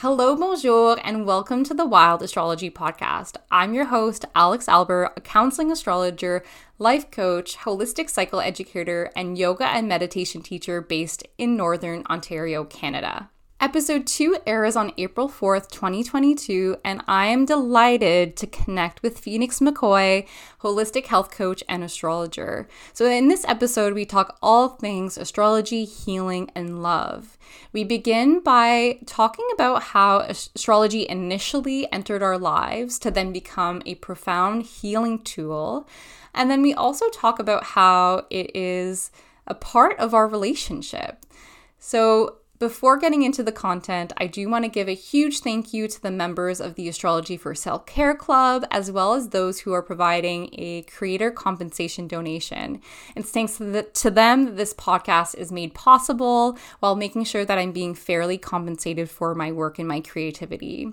[0.00, 3.34] Hello, bonjour, and welcome to the Wild Astrology Podcast.
[3.50, 6.44] I'm your host, Alex Albert, a counseling astrologer,
[6.78, 13.30] life coach, holistic cycle educator, and yoga and meditation teacher based in Northern Ontario, Canada.
[13.60, 19.58] Episode 2 airs on April 4th, 2022, and I am delighted to connect with Phoenix
[19.58, 20.28] McCoy,
[20.60, 22.68] holistic health coach and astrologer.
[22.92, 27.36] So, in this episode, we talk all things astrology, healing, and love.
[27.72, 33.96] We begin by talking about how astrology initially entered our lives to then become a
[33.96, 35.88] profound healing tool.
[36.32, 39.10] And then we also talk about how it is
[39.48, 41.26] a part of our relationship.
[41.80, 45.86] So, before getting into the content, I do want to give a huge thank you
[45.86, 49.72] to the members of the Astrology for Self Care Club, as well as those who
[49.72, 52.80] are providing a creator compensation donation.
[53.14, 57.44] It's thanks to, the, to them that this podcast is made possible while making sure
[57.44, 60.92] that I'm being fairly compensated for my work and my creativity.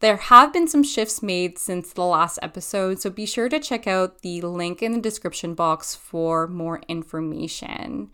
[0.00, 3.86] There have been some shifts made since the last episode, so be sure to check
[3.86, 8.10] out the link in the description box for more information.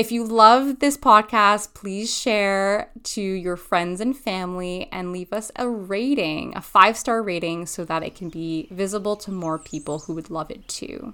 [0.00, 5.52] If you love this podcast, please share to your friends and family and leave us
[5.56, 9.98] a rating, a five star rating, so that it can be visible to more people
[9.98, 11.12] who would love it too.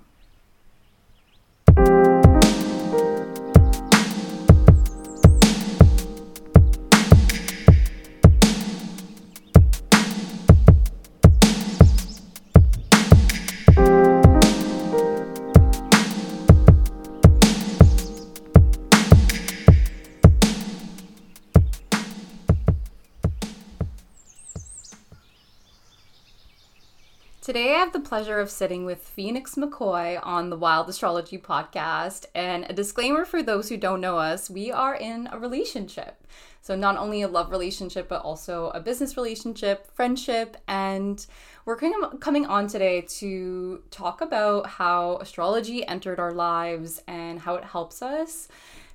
[28.07, 32.25] Pleasure of sitting with Phoenix McCoy on the Wild Astrology podcast.
[32.37, 36.25] And a disclaimer for those who don't know us we are in a relationship.
[36.63, 40.57] So, not only a love relationship, but also a business relationship, friendship.
[40.69, 41.27] And
[41.65, 47.65] we're coming on today to talk about how astrology entered our lives and how it
[47.65, 48.47] helps us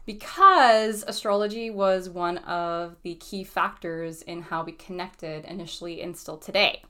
[0.05, 6.37] because astrology was one of the key factors in how we connected initially and still
[6.37, 6.81] today.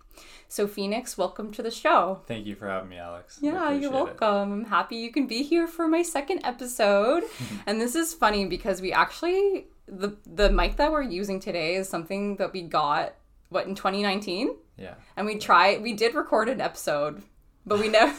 [0.47, 2.21] So, Phoenix, welcome to the show.
[2.27, 3.39] Thank you for having me, Alex.
[3.41, 4.51] Yeah, you're welcome.
[4.51, 4.55] It.
[4.55, 7.23] I'm happy you can be here for my second episode.
[7.65, 11.87] and this is funny because we actually the the mic that we're using today is
[11.89, 13.15] something that we got
[13.49, 14.55] what in 2019.
[14.77, 14.95] Yeah.
[15.15, 15.81] And we tried.
[15.81, 17.21] We did record an episode,
[17.65, 18.17] but we never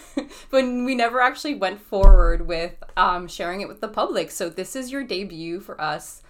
[0.51, 4.31] when we never actually went forward with um, sharing it with the public.
[4.31, 6.23] So this is your debut for us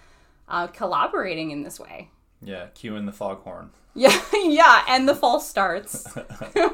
[0.47, 2.09] uh, collaborating in this way.
[2.41, 3.71] Yeah, cue in the foghorn.
[3.95, 6.11] Yeah, yeah, and the fall starts.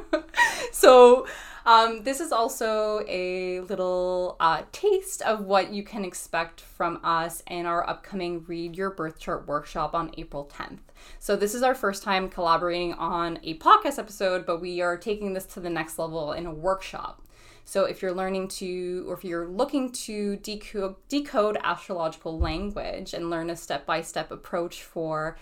[0.71, 1.27] so,
[1.65, 7.43] um, this is also a little uh, taste of what you can expect from us
[7.47, 10.79] in our upcoming Read Your Birth Chart workshop on April 10th.
[11.19, 15.33] So, this is our first time collaborating on a podcast episode, but we are taking
[15.33, 17.21] this to the next level in a workshop.
[17.65, 23.29] So, if you're learning to, or if you're looking to decode, decode astrological language and
[23.29, 25.37] learn a step by step approach for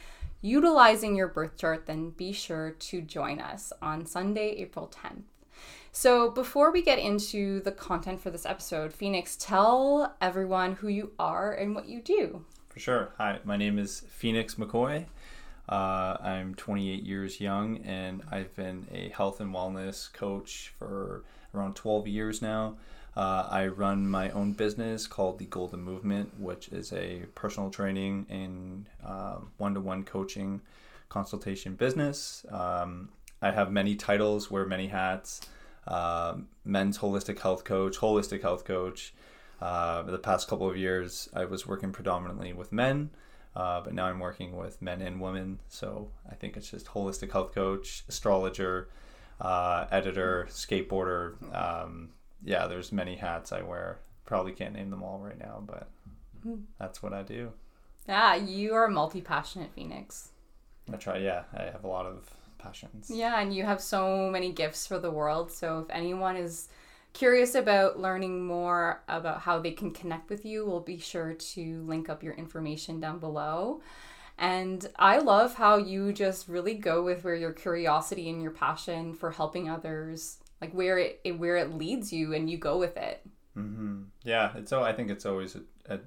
[0.47, 5.23] utilizing your birth chart, then be sure to join us on Sunday, April 10th.
[5.91, 11.11] So, before we get into the content for this episode, Phoenix, tell everyone who you
[11.17, 12.45] are and what you do.
[12.69, 13.13] For sure.
[13.17, 15.05] Hi, my name is Phoenix McCoy.
[15.67, 21.75] Uh, I'm 28 years young and I've been a health and wellness coach for around
[21.75, 22.77] 12 years now.
[23.17, 28.27] Uh, I run my own business called the Golden Movement, which is a personal training
[28.29, 28.85] and
[29.57, 30.61] one to one coaching
[31.09, 32.45] consultation business.
[32.51, 33.09] Um,
[33.41, 35.41] I have many titles, wear many hats
[35.87, 36.35] uh,
[36.65, 39.13] men's holistic health coach, holistic health coach.
[39.61, 43.09] Uh, the past couple of years, I was working predominantly with men.
[43.55, 45.59] Uh, but now I'm working with men and women.
[45.67, 48.89] So I think it's just holistic health coach, astrologer,
[49.41, 52.09] uh, editor, skateboarder, um,
[52.43, 53.99] yeah, there's many hats I wear.
[54.25, 55.89] Probably can't name them all right now, but
[56.43, 56.61] hmm.
[56.79, 57.51] that's what I do.
[58.07, 60.29] Yeah, you are a multi passionate Phoenix.
[60.91, 61.43] I try, yeah.
[61.53, 63.09] I have a lot of passions.
[63.13, 65.51] Yeah, and you have so many gifts for the world.
[65.51, 66.69] So if anyone is
[67.13, 71.83] curious about learning more about how they can connect with you, we'll be sure to
[71.83, 73.81] link up your information down below.
[74.37, 79.13] And I love how you just really go with where your curiosity and your passion
[79.13, 82.97] for helping others like where it, it where it leads you and you go with
[82.97, 83.25] it
[83.57, 84.03] mm-hmm.
[84.23, 85.61] yeah it's so i think it's always a,
[85.93, 85.99] a,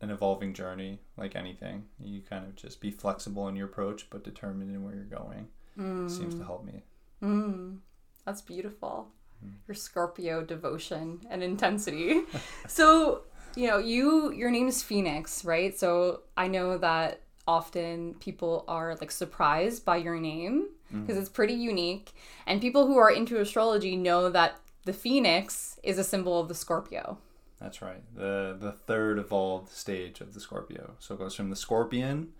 [0.00, 4.24] an evolving journey like anything you kind of just be flexible in your approach but
[4.24, 5.48] determined in where you're going
[5.78, 6.10] mm.
[6.10, 6.82] seems to help me
[7.22, 7.76] mm.
[8.24, 9.08] that's beautiful
[9.44, 9.52] mm.
[9.66, 12.22] your scorpio devotion and intensity
[12.66, 13.22] so
[13.56, 18.96] you know you your name is phoenix right so i know that often people are
[18.96, 20.66] like surprised by your name
[21.00, 22.12] because it's pretty unique.
[22.46, 26.54] And people who are into astrology know that the phoenix is a symbol of the
[26.54, 27.18] Scorpio.
[27.60, 28.02] That's right.
[28.14, 30.94] The the third evolved stage of the Scorpio.
[30.98, 32.32] So it goes from the scorpion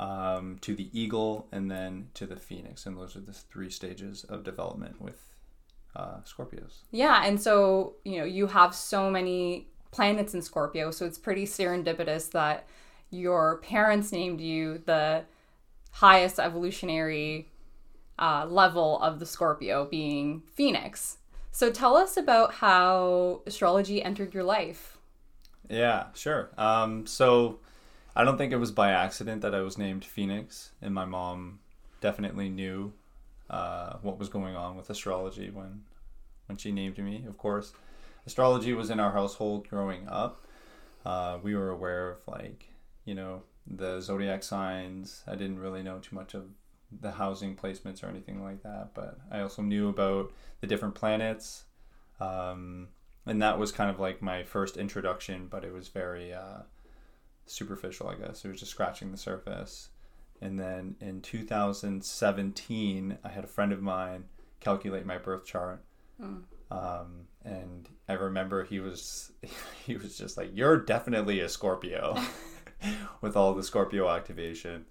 [0.00, 2.86] um, to the eagle and then to the phoenix.
[2.86, 5.34] And those are the three stages of development with
[5.94, 6.78] uh, Scorpios.
[6.90, 11.46] Yeah, and so, you know, you have so many planets in Scorpio, so it's pretty
[11.46, 12.66] serendipitous that
[13.10, 15.24] your parents named you the
[15.92, 17.48] highest evolutionary
[18.18, 21.18] uh, level of the Scorpio being Phoenix.
[21.50, 24.98] So tell us about how astrology entered your life.
[25.68, 26.50] Yeah, sure.
[26.58, 27.60] Um, so
[28.16, 31.60] I don't think it was by accident that I was named Phoenix, and my mom
[32.00, 32.92] definitely knew
[33.50, 35.82] uh, what was going on with astrology when
[36.46, 37.24] when she named me.
[37.26, 37.72] Of course,
[38.26, 40.44] astrology was in our household growing up.
[41.04, 42.68] Uh, we were aware of like
[43.04, 45.22] you know the zodiac signs.
[45.26, 46.44] I didn't really know too much of
[47.00, 51.64] the housing placements or anything like that, but I also knew about the different planets.
[52.20, 52.88] Um,
[53.26, 56.62] and that was kind of like my first introduction, but it was very uh,
[57.46, 58.44] superficial, I guess.
[58.44, 59.88] It was just scratching the surface.
[60.40, 64.24] And then in 2017, I had a friend of mine
[64.60, 65.84] calculate my birth chart.
[66.70, 69.32] Um, and I remember he was
[69.86, 72.16] he was just like, "You're definitely a Scorpio,"
[73.20, 74.86] with all the Scorpio activation.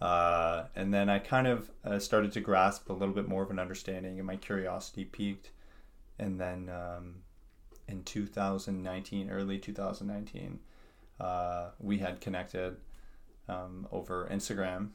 [0.00, 3.50] Uh, and then I kind of uh, started to grasp a little bit more of
[3.50, 5.50] an understanding, and my curiosity peaked.
[6.18, 7.16] And then um,
[7.88, 10.60] in 2019, early 2019,
[11.18, 12.76] uh, we had connected
[13.48, 14.90] um, over Instagram,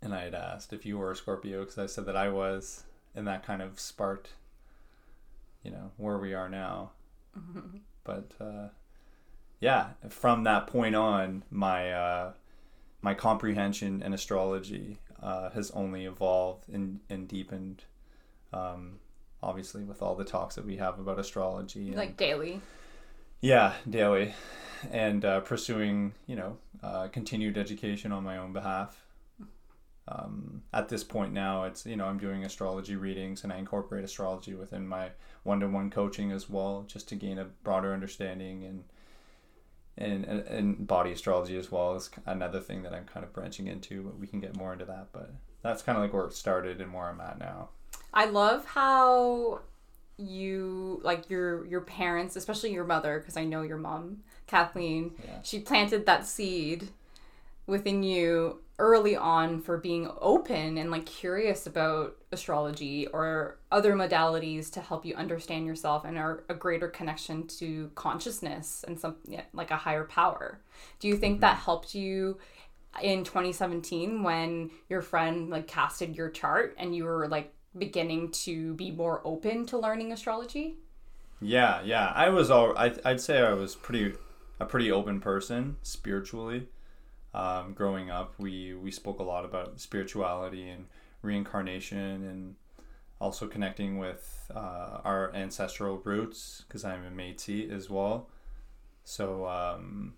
[0.00, 2.84] and I had asked if you were a Scorpio because I said that I was,
[3.14, 4.30] and that kind of sparked,
[5.62, 6.90] you know, where we are now.
[8.04, 8.68] But uh,
[9.60, 12.32] yeah, from that point on, my uh,
[13.02, 17.84] my comprehension in astrology uh, has only evolved and, and deepened.
[18.52, 19.00] Um,
[19.42, 22.60] obviously, with all the talks that we have about astrology, and, Like daily.
[23.40, 24.34] yeah, daily,
[24.90, 29.02] and uh, pursuing, you know, uh, continued education on my own behalf.
[30.08, 34.04] Um, at this point now, it's you know I'm doing astrology readings and I incorporate
[34.04, 35.10] astrology within my
[35.44, 38.82] one-to-one coaching as well, just to gain a broader understanding and
[39.98, 43.66] and and, and body astrology as well is another thing that I'm kind of branching
[43.66, 44.02] into.
[44.02, 45.08] But we can get more into that.
[45.12, 47.70] But that's kind of like where it started and where I'm at now.
[48.14, 49.60] I love how
[50.16, 55.12] you like your your parents, especially your mother, because I know your mom, Kathleen.
[55.24, 55.42] Yeah.
[55.42, 56.88] She planted that seed
[57.66, 64.72] within you early on for being open and like curious about astrology or other modalities
[64.72, 69.42] to help you understand yourself and are a greater connection to consciousness and some yeah,
[69.52, 70.60] like a higher power.
[71.00, 71.42] Do you think mm-hmm.
[71.42, 72.38] that helped you
[73.02, 78.74] in 2017 when your friend like casted your chart and you were like beginning to
[78.74, 80.76] be more open to learning astrology?
[81.40, 82.12] Yeah, yeah.
[82.14, 82.76] I was all.
[82.76, 84.14] I, I'd say I was pretty
[84.60, 86.68] a pretty open person spiritually.
[87.34, 90.86] Um, growing up, we we spoke a lot about spirituality and
[91.22, 92.56] reincarnation, and
[93.20, 98.28] also connecting with uh, our ancestral roots because I'm a Métis as well.
[99.04, 100.14] So um,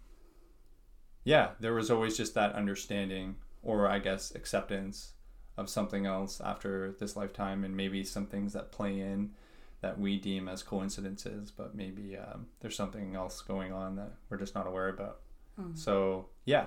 [1.24, 5.12] yeah, there was always just that understanding, or I guess acceptance
[5.56, 9.30] of something else after this lifetime, and maybe some things that play in
[9.82, 14.38] that we deem as coincidences, but maybe um, there's something else going on that we're
[14.38, 15.20] just not aware about.
[15.76, 16.66] So yeah,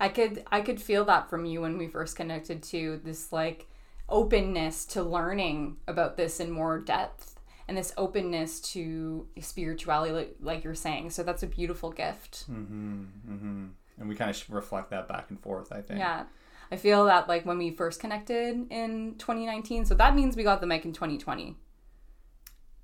[0.00, 3.66] I could I could feel that from you when we first connected to this like
[4.08, 10.64] openness to learning about this in more depth and this openness to spirituality like, like
[10.64, 11.10] you're saying.
[11.10, 12.44] So that's a beautiful gift.
[12.46, 13.66] hmm hmm
[13.98, 15.72] and we kind of reflect that back and forth.
[15.72, 15.98] I think.
[15.98, 16.24] Yeah.
[16.70, 20.60] I feel that like when we first connected in 2019, so that means we got
[20.60, 21.56] the mic in 2020.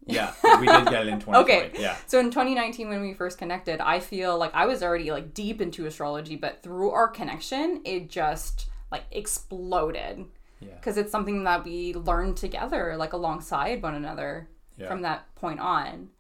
[0.07, 1.39] Yeah, we did get it in 2020.
[1.39, 1.71] Okay.
[1.81, 1.97] Yeah.
[2.07, 5.61] So in 2019 when we first connected, I feel like I was already like deep
[5.61, 10.25] into astrology, but through our connection, it just like exploded.
[10.61, 10.77] Yeah.
[10.83, 14.89] Cuz it's something that we learned together like alongside one another Yeah.
[14.89, 16.11] from that point on.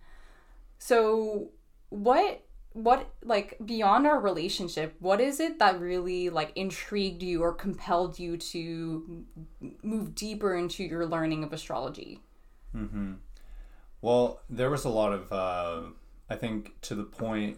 [0.78, 1.50] So
[1.90, 2.40] what
[2.72, 8.18] what like beyond our relationship, what is it that really like intrigued you or compelled
[8.18, 9.24] you to
[9.82, 12.20] move deeper into your learning of astrology?
[12.74, 13.12] Mm-hmm.
[14.04, 15.80] Well, there was a lot of, uh,
[16.28, 17.56] I think, to the point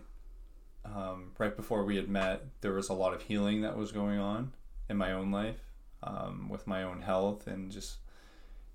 [0.84, 4.20] um, right before we had met, there was a lot of healing that was going
[4.20, 4.52] on
[4.88, 5.58] in my own life
[6.04, 7.96] um, with my own health and just,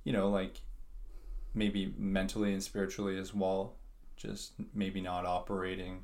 [0.03, 0.59] you know, like
[1.53, 3.75] maybe mentally and spiritually as well.
[4.17, 6.03] Just maybe not operating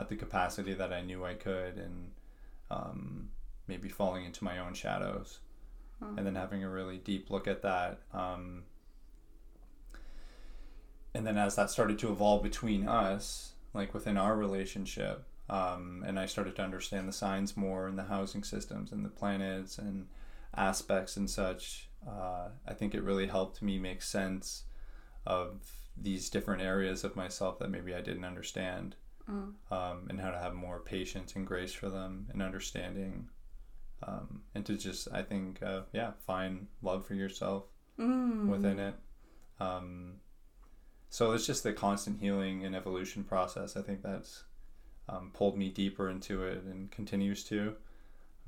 [0.00, 2.10] at the capacity that I knew I could, and
[2.72, 3.28] um,
[3.68, 5.38] maybe falling into my own shadows,
[6.16, 8.00] and then having a really deep look at that.
[8.12, 8.64] Um,
[11.14, 16.18] and then as that started to evolve between us, like within our relationship, um, and
[16.18, 20.06] I started to understand the signs more and the housing systems and the planets and
[20.56, 24.64] aspects and such, uh, I think it really helped me make sense
[25.26, 28.96] of these different areas of myself that maybe I didn't understand,
[29.28, 29.54] Mm.
[29.70, 33.28] um, and how to have more patience and grace for them and understanding,
[34.02, 37.64] um, and to just I think uh, yeah find love for yourself
[37.98, 38.48] Mm.
[38.48, 38.94] within it.
[39.60, 40.16] Um,
[41.10, 43.76] so it's just the constant healing and evolution process.
[43.76, 44.44] I think that's
[45.08, 47.74] um, pulled me deeper into it and continues to,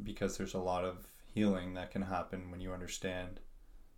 [0.03, 3.41] because there's a lot of healing that can happen when you understand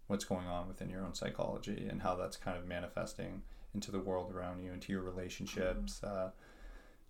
[0.09, 3.43] what's going on within your own psychology and how that's kind of manifesting
[3.75, 6.31] into the world around you, into your relationships, uh,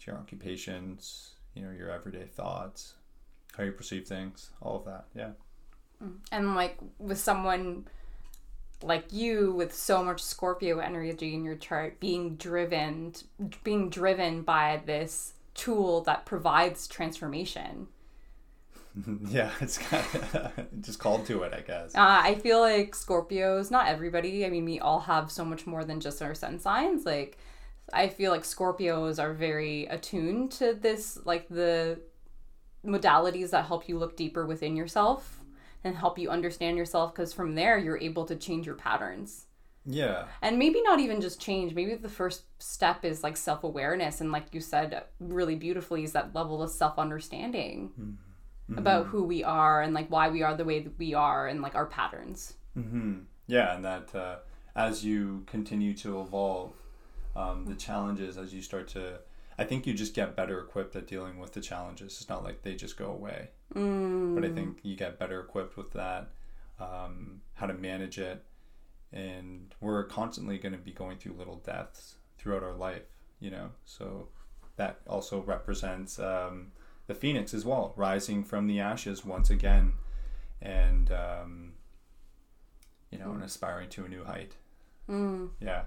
[0.00, 2.94] to your occupations, you know, your everyday thoughts,
[3.56, 5.06] how you perceive things, all of that.
[5.14, 5.30] Yeah.
[6.30, 7.86] and like with someone
[8.82, 13.12] like you with so much scorpio energy in your chart being driven
[13.64, 17.88] being driven by this tool that provides transformation
[19.28, 20.04] yeah, it's kind
[20.34, 21.94] of just called to it, I guess.
[21.94, 25.84] uh, i feel like scorpios not everybody i mean we all have so much more
[25.84, 27.38] than just our sun signs like
[27.92, 31.98] i feel like scorpios are very attuned to this like the
[32.84, 35.37] modalities that help you look deeper within yourself
[35.88, 39.46] and help you understand yourself because from there you're able to change your patterns.
[39.90, 40.26] Yeah.
[40.42, 44.48] and maybe not even just change maybe the first step is like self-awareness and like
[44.52, 48.18] you said really beautifully is that level of self-understanding
[48.76, 51.62] about who we are and like why we are the way that we are and
[51.62, 52.54] like our patterns.
[52.74, 54.36] Hmm Yeah, and that uh,
[54.76, 56.74] as you continue to evolve,
[57.34, 59.20] um, the challenges as you start to,
[59.58, 62.18] I think you just get better equipped at dealing with the challenges.
[62.20, 64.34] It's not like they just go away, mm.
[64.34, 66.30] but I think you get better equipped with that,
[66.78, 68.44] um, how to manage it,
[69.12, 73.02] and we're constantly going to be going through little deaths throughout our life,
[73.40, 73.70] you know.
[73.84, 74.28] So
[74.76, 76.70] that also represents um,
[77.08, 79.94] the phoenix as well, rising from the ashes once again,
[80.62, 81.72] and um,
[83.10, 84.54] you know, and aspiring to a new height.
[85.10, 85.50] Mm.
[85.60, 85.82] Yeah.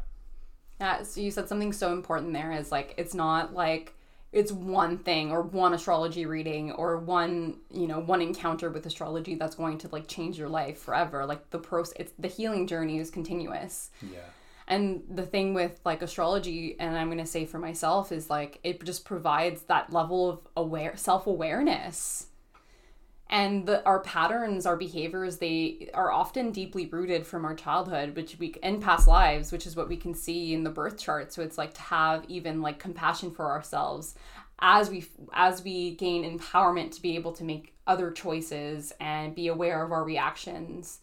[0.82, 3.94] Yeah, so you said something so important there is like it's not like
[4.32, 9.36] it's one thing or one astrology reading or one, you know, one encounter with astrology
[9.36, 11.24] that's going to like change your life forever.
[11.28, 13.92] Like the process it's the healing journey is continuous.
[14.02, 14.20] Yeah.
[14.68, 18.60] And the thing with like astrology and I'm going to say for myself is like
[18.64, 22.26] it just provides that level of aware self-awareness.
[23.32, 28.38] And the, our patterns, our behaviors, they are often deeply rooted from our childhood, which
[28.38, 31.32] we in past lives, which is what we can see in the birth chart.
[31.32, 34.16] So it's like to have even like compassion for ourselves
[34.60, 39.48] as we as we gain empowerment to be able to make other choices and be
[39.48, 41.00] aware of our reactions.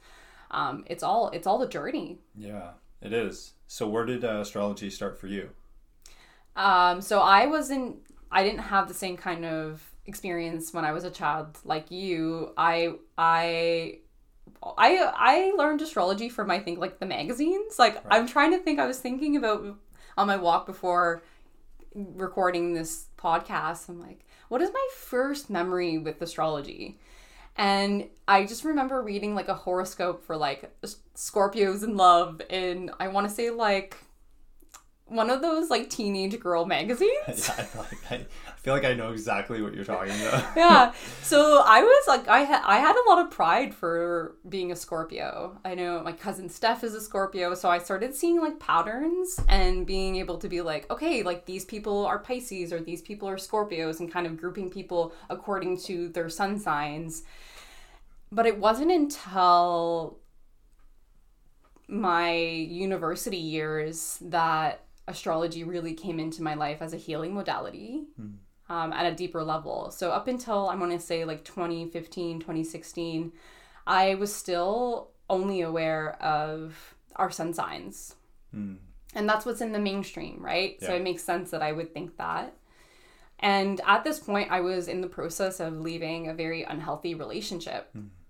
[0.50, 2.18] Um, it's all it's all the journey.
[2.36, 3.54] Yeah, it is.
[3.66, 5.50] So where did uh, astrology start for you?
[6.56, 7.98] Um, so I wasn't,
[8.32, 12.52] I didn't have the same kind of experience when I was a child like you.
[12.56, 13.98] I, I,
[14.62, 17.78] I, I learned astrology from I think like the magazines.
[17.78, 18.80] Like I'm trying to think.
[18.80, 19.76] I was thinking about
[20.16, 21.22] on my walk before
[21.94, 23.88] recording this podcast.
[23.88, 26.98] I'm like, what is my first memory with astrology?
[27.56, 30.70] And I just remember reading like a horoscope for like
[31.16, 33.96] Scorpios in love, and I want to say like
[35.08, 37.10] one of those like teenage girl magazines.
[37.28, 40.44] yeah, I feel, like I, I feel like I know exactly what you're talking about.
[40.56, 40.92] yeah.
[41.22, 44.76] So I was like, I had I had a lot of pride for being a
[44.76, 45.58] Scorpio.
[45.62, 49.86] I know my cousin Steph is a Scorpio, so I started seeing like patterns and
[49.86, 53.36] being able to be like, okay, like these people are Pisces or these people are
[53.36, 57.24] Scorpios, and kind of grouping people according to their sun signs.
[58.32, 60.18] But it wasn't until
[61.88, 68.04] my university years that astrology really came into my life as a healing modality
[68.68, 69.90] um, at a deeper level.
[69.90, 73.32] So, up until I'm going to say like 2015, 2016,
[73.86, 78.14] I was still only aware of our sun signs.
[78.52, 78.74] Hmm.
[79.14, 80.80] And that's what's in the mainstream, right?
[80.80, 82.54] So, it makes sense that I would think that.
[83.40, 87.88] And at this point, I was in the process of leaving a very unhealthy relationship.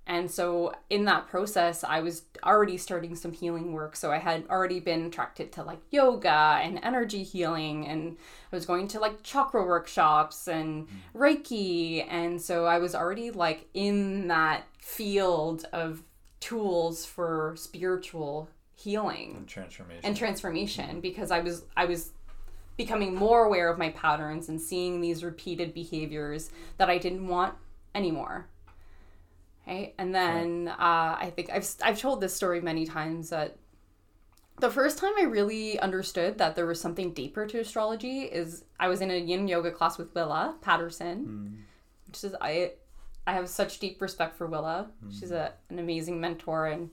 [0.09, 3.95] And so, in that process, I was already starting some healing work.
[3.95, 8.17] So, I had already been attracted to like yoga and energy healing, and
[8.51, 11.23] I was going to like chakra workshops and mm-hmm.
[11.23, 12.07] Reiki.
[12.09, 16.03] And so, I was already like in that field of
[16.41, 20.05] tools for spiritual healing And transformation.
[20.05, 21.01] and transformation mm-hmm.
[21.01, 22.13] because I was I was
[22.79, 27.55] becoming more aware of my patterns and seeing these repeated behaviors that I didn't want
[27.95, 28.47] anymore.
[29.69, 29.95] Right?
[29.99, 30.75] And then uh,
[31.21, 33.57] I think I've, I've told this story many times that
[34.61, 38.89] the first time I really understood that there was something deeper to astrology is I
[38.89, 42.07] was in a yin yoga class with Willa Patterson, Mm.
[42.07, 42.73] which is I
[43.27, 44.91] I have such deep respect for Willa.
[45.11, 46.91] She's a, an amazing mentor and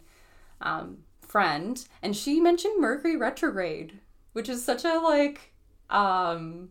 [0.59, 3.99] um, friend, and she mentioned Mercury retrograde,
[4.33, 5.53] which is such a like
[5.89, 6.69] um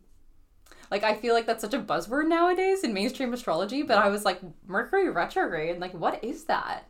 [0.90, 4.24] like I feel like that's such a buzzword nowadays in mainstream astrology, but I was
[4.24, 6.84] like Mercury retrograde, like what is that?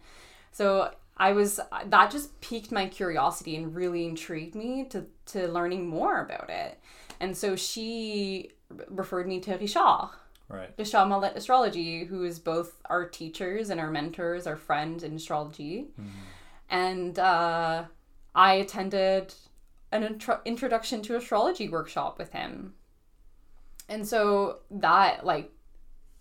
[0.52, 5.88] So I was that just piqued my curiosity and really intrigued me to to learning
[5.88, 6.78] more about it.
[7.20, 8.50] And so she
[8.88, 10.10] referred me to Richard,
[10.48, 10.74] Right.
[10.76, 15.88] Richard Mallet Astrology, who is both our teachers and our mentors, our friend in astrology.
[16.68, 17.84] And uh,
[18.34, 19.34] I attended
[19.92, 22.74] an intro- introduction to astrology workshop with him.
[23.88, 25.52] And so that, like,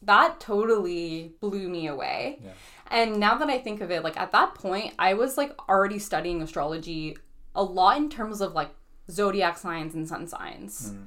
[0.01, 2.39] that totally blew me away.
[2.43, 2.51] Yeah.
[2.91, 5.99] And now that I think of it, like, at that point, I was, like, already
[5.99, 7.17] studying astrology
[7.55, 8.69] a lot in terms of, like,
[9.09, 10.91] zodiac signs and sun signs.
[10.91, 11.01] Hmm.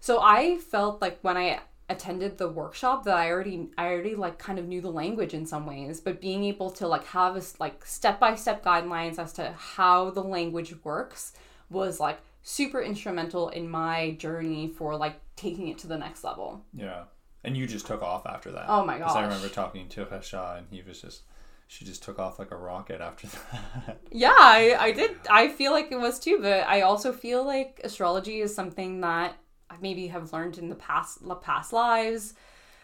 [0.00, 4.38] So I felt like when I attended the workshop that I already I already like
[4.38, 7.42] kind of knew the language in some ways, but being able to like have a
[7.58, 11.32] like step by step guidelines as to how the language works
[11.68, 16.62] was like super instrumental in my journey for like taking it to the next level.
[16.72, 17.04] Yeah.
[17.44, 18.66] And you just took off after that.
[18.68, 21.22] Oh my 'Cause I remember talking to Richard and he was just,
[21.68, 23.28] she just took off like a rocket after
[23.86, 24.00] that.
[24.10, 25.16] Yeah, I, I did.
[25.30, 29.36] I feel like it was too, but I also feel like astrology is something that
[29.70, 32.34] I maybe have learned in the past the past lives.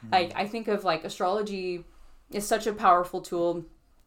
[0.02, 0.12] Hmm.
[0.12, 1.84] Like I think of like astrology
[2.30, 3.64] is such a powerful tool,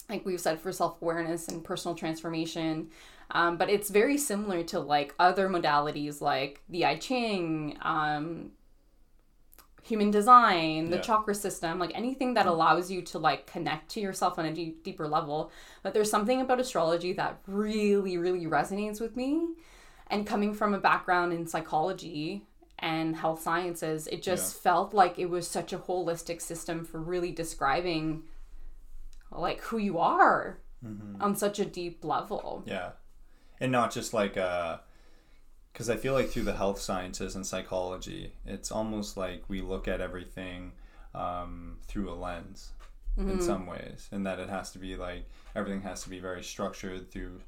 [0.09, 2.89] like we've said for self awareness and personal transformation.
[3.31, 8.51] Um, but it's very similar to like other modalities like the I Ching, um,
[9.83, 11.01] human design, the Yeah.
[11.01, 14.83] chakra system, like anything that allows you to like connect to yourself on a deep,
[14.83, 15.51] deeper level.
[15.83, 19.55] But there's something about astrology that really, really resonates with me.
[20.07, 22.45] And coming from a background in psychology
[22.79, 27.31] and health sciences, it just felt like it was such a holistic system for really
[27.31, 28.23] describing
[29.31, 30.59] like who you are
[31.19, 32.63] on such a deep level.
[32.65, 32.91] Yeah.
[33.59, 34.77] And not just like uh
[35.71, 39.87] because I feel like through the health sciences and psychology, it's almost like we look
[39.87, 40.71] at everything
[41.13, 42.71] um, through a lens
[43.17, 46.41] in some ways, and that it has to be like everything has to be very
[46.43, 47.41] structured through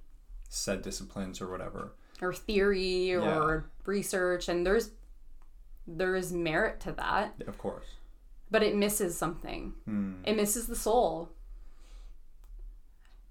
[0.50, 1.94] said disciplines or whatever.
[2.22, 4.92] or theory or research and there's
[5.88, 7.34] there is merit to that.
[7.48, 7.86] Of course.
[8.52, 9.74] but it misses something.
[10.26, 11.30] It misses the soul.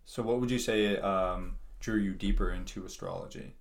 [0.04, 3.54] So, what would you say um, drew you deeper into astrology?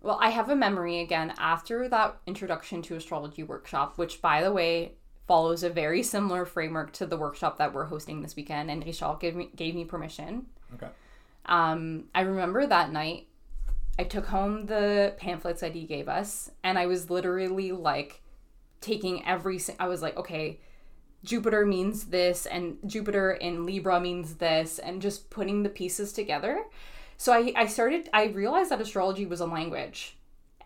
[0.00, 4.50] well i have a memory again after that introduction to astrology workshop which by the
[4.50, 4.92] way
[5.26, 9.18] follows a very similar framework to the workshop that we're hosting this weekend and Richard
[9.20, 10.88] gave me gave me permission Okay.
[11.46, 13.26] um, I remember that night,
[13.98, 18.22] I took home the pamphlets that he gave us, and I was literally like
[18.80, 19.60] taking every.
[19.78, 20.58] I was like, okay,
[21.24, 26.64] Jupiter means this, and Jupiter in Libra means this, and just putting the pieces together.
[27.16, 28.08] So I, I started.
[28.12, 30.16] I realized that astrology was a language,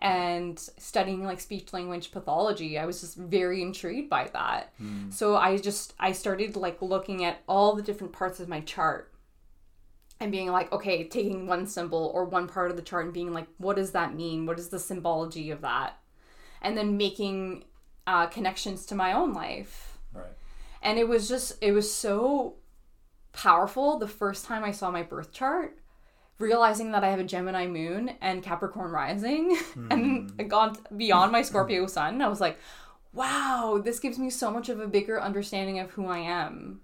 [0.01, 4.73] and studying like speech language pathology, I was just very intrigued by that.
[5.11, 9.11] So I just I started like looking at all the different parts of my chart
[10.21, 13.33] and being like, okay, taking one symbol or one part of the chart and being
[13.33, 14.45] like, what does that mean?
[14.45, 15.97] What is the symbology of that?
[16.61, 17.63] And then making
[18.05, 19.98] uh, connections to my own life.
[20.81, 22.55] And it was just, it was so
[23.33, 25.77] powerful the first time I saw my birth chart,
[26.37, 29.57] realizing that I have a Gemini moon and Capricorn rising
[29.91, 30.39] and hmm.
[30.39, 32.21] it gone beyond my Scorpio sun.
[32.21, 32.57] I was like,
[33.13, 36.81] wow, this gives me so much of a bigger understanding of who I am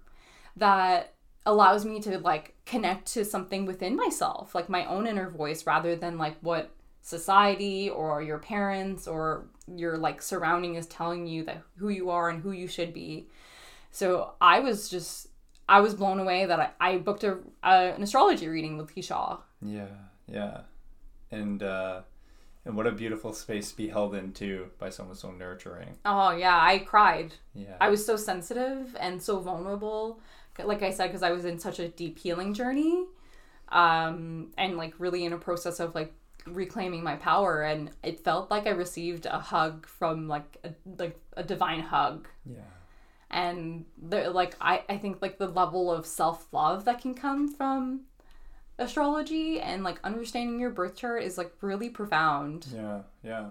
[0.56, 5.66] that allows me to like connect to something within myself, like my own inner voice,
[5.66, 6.70] rather than like what
[7.02, 12.28] society or your parents or your like surrounding is telling you that who you are
[12.28, 13.28] and who you should be.
[13.96, 15.28] So I was just
[15.66, 19.38] I was blown away that I, I booked a, uh, an astrology reading with Richard.
[19.62, 19.86] Yeah.
[20.30, 20.60] Yeah.
[21.30, 22.02] And uh,
[22.66, 25.96] and what a beautiful space to be held into by someone so nurturing.
[26.04, 27.32] Oh yeah, I cried.
[27.54, 27.78] Yeah.
[27.80, 30.20] I was so sensitive and so vulnerable.
[30.62, 33.02] Like I said, because I was in such a deep healing journey,
[33.70, 36.12] um, and like really in a process of like
[36.46, 41.18] reclaiming my power, and it felt like I received a hug from like a, like
[41.34, 42.28] a divine hug.
[42.44, 42.60] yeah.
[43.36, 48.00] And the like I, I think like the level of self-love that can come from
[48.78, 52.66] astrology and like understanding your birth chart is like really profound.
[52.74, 53.50] Yeah, yeah.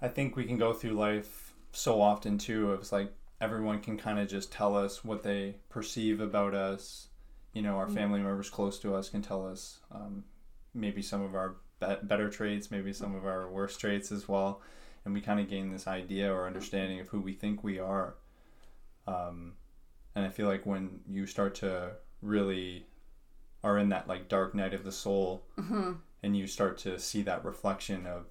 [0.00, 2.72] I think we can go through life so often too.
[2.72, 7.08] It's like everyone can kind of just tell us what they perceive about us.
[7.52, 10.24] You know, our family members close to us can tell us um,
[10.74, 14.62] maybe some of our be- better traits, maybe some of our worst traits as well,
[15.06, 18.16] and we kind of gain this idea or understanding of who we think we are.
[19.06, 19.52] Um,
[20.16, 22.86] and I feel like when you start to really
[23.62, 25.92] are in that like dark night of the soul, mm-hmm.
[26.24, 28.24] and you start to see that reflection of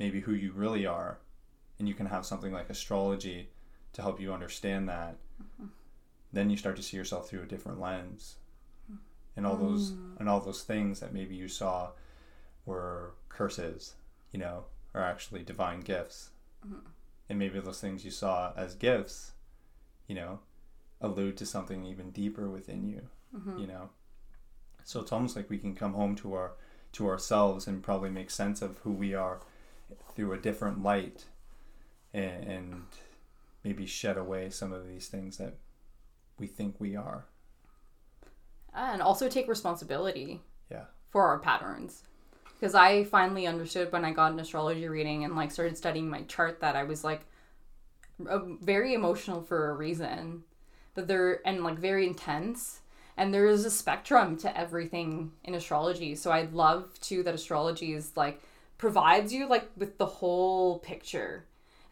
[0.00, 1.18] maybe who you really are,
[1.78, 3.50] and you can have something like astrology
[3.92, 5.66] to help you understand that, mm-hmm.
[6.32, 8.36] then you start to see yourself through a different lens.
[9.36, 10.18] And all those mm.
[10.18, 11.90] and all those things that maybe you saw
[12.64, 13.94] were curses,
[14.32, 14.64] you know,
[14.96, 16.30] are actually divine gifts.
[16.66, 16.86] Mm-hmm.
[17.28, 19.32] And maybe those things you saw as gifts,
[20.06, 20.40] you know,
[21.00, 23.02] allude to something even deeper within you,
[23.36, 23.58] mm-hmm.
[23.58, 23.90] you know.
[24.84, 26.52] So it's almost like we can come home to our
[26.92, 29.40] to ourselves and probably make sense of who we are
[30.14, 31.26] through a different light
[32.14, 32.82] and, and
[33.62, 35.54] maybe shed away some of these things that
[36.38, 37.26] we think we are.
[38.72, 40.84] And also take responsibility Yeah.
[41.10, 42.04] for our patterns.
[42.58, 46.22] Because I finally understood when I got an astrology reading and like started studying my
[46.22, 47.26] chart that I was like
[48.18, 50.44] very emotional for a reason.
[50.94, 52.80] But they're and like very intense.
[53.18, 56.14] And there is a spectrum to everything in astrology.
[56.14, 58.42] So I love too that astrology is like
[58.78, 61.44] provides you like with the whole picture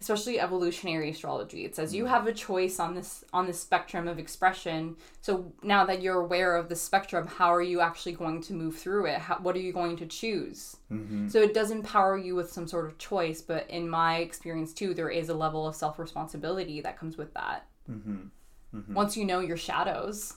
[0.05, 4.19] especially evolutionary astrology it says you have a choice on this on this spectrum of
[4.19, 8.53] expression so now that you're aware of the spectrum how are you actually going to
[8.53, 11.29] move through it how, what are you going to choose Mm-hmm.
[11.29, 14.93] so it does empower you with some sort of choice but in my experience too
[14.95, 18.95] there is a level of self-responsibility that comes with that Mm-hmm.
[18.95, 20.35] once you know your shadows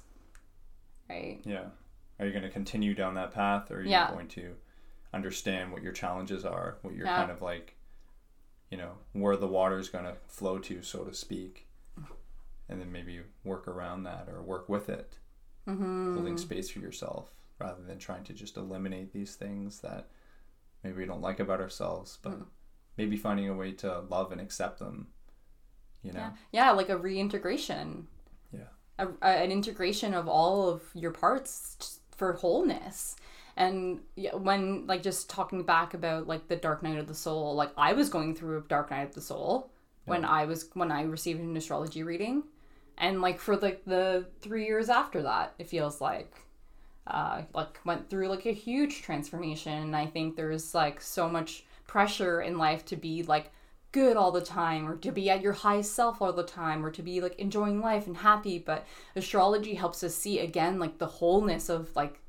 [1.09, 1.65] right Yeah.
[2.19, 4.11] Are you going to continue down that path or are you Yeah.
[4.11, 4.55] going to
[5.13, 7.15] understand what your challenges are, what you're Yeah.
[7.15, 7.75] kind of like,
[8.69, 11.67] you know, where the water is going to flow to, so to speak,
[12.69, 15.17] and then maybe work around that or work with it,
[15.67, 16.15] mm-hmm.
[16.15, 20.07] holding space for yourself rather than trying to just eliminate these things that
[20.83, 22.45] maybe we don't like about ourselves, but Mm.
[22.97, 25.07] maybe finding a way to love and accept them,
[26.03, 26.19] you know?
[26.19, 28.07] yeah yeah like a reintegration
[28.53, 28.67] Yeah.
[28.99, 33.15] a, a- an integration of all of your parts for wholeness
[33.57, 33.99] and
[34.33, 37.91] when like just talking back about like the dark night of the soul like i
[37.91, 39.69] was going through a dark night of the soul
[40.05, 42.43] when i was when i received an astrology reading.
[42.99, 46.33] And like for like the three years after that it feels like
[47.05, 49.73] uh like went through like a huge transformation.
[49.73, 53.51] And i think there's like so much pressure in life to be like
[53.91, 56.91] good all the time or to be at your highest self all the time or
[56.91, 58.59] to be like enjoying life and happy.
[58.59, 62.19] But astrology helps us see again like the wholeness of like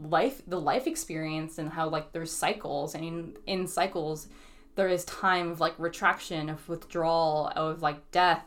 [0.00, 4.28] life the life experience and how like there's cycles and in, in cycles
[4.76, 8.44] there is time of like retraction of withdrawal of like death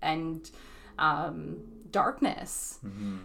[0.00, 0.50] and
[0.98, 1.58] um
[1.90, 2.78] darkness.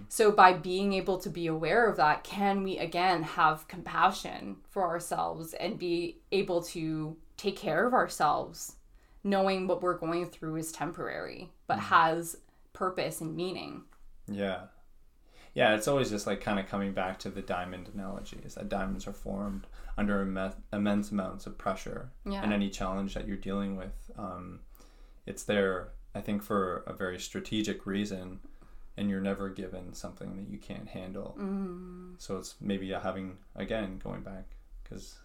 [0.10, 4.84] So by being able to be aware of that can we again have compassion for
[4.84, 8.76] ourselves and be able to take care of ourselves
[9.24, 12.38] knowing what we're going through is temporary but has
[12.74, 13.84] purpose and meaning?
[14.28, 14.64] Yeah.
[15.58, 18.70] Yeah, it's always just like kind of coming back to the diamond analogy is that
[18.70, 19.66] diamonds are formed
[19.98, 22.12] under imme- immense amounts of pressure.
[22.30, 22.44] Yeah.
[22.44, 24.60] And any challenge that you're dealing with, um,
[25.26, 28.40] it's there, I think, for a very strategic reason,
[28.98, 31.36] and you're never given something that you can't handle.
[31.40, 32.22] Mm.
[32.22, 34.46] So it's maybe having, again, going back,
[34.84, 35.18] because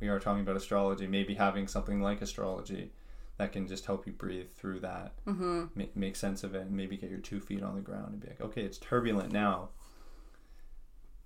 [0.00, 2.92] we are talking about astrology, maybe having something like astrology
[3.40, 5.64] that can just help you breathe through that mm-hmm.
[5.74, 8.20] make, make sense of it and maybe get your two feet on the ground and
[8.20, 9.70] be like okay it's turbulent now